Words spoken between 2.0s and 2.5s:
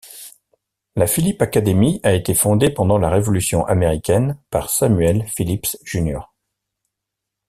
a été